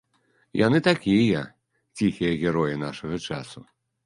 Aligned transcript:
Яны 0.59 0.79
такія, 0.87 1.43
ціхія 2.01 2.33
героі 2.45 2.81
нашага 2.87 3.23
часу. 3.31 3.59